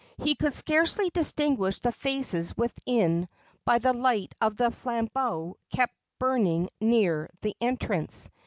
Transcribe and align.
He 0.17 0.33
could 0.33 0.55
scarcely 0.55 1.11
distinguish 1.11 1.77
the 1.79 1.91
faces 1.91 2.57
within 2.57 3.29
by 3.65 3.77
the 3.77 3.93
light 3.93 4.33
of 4.41 4.57
the 4.57 4.71
flambeau 4.71 5.57
kept 5.71 5.93
burning 6.17 6.69
near 6.79 7.29
the 7.41 7.55
entrance. 7.61 8.27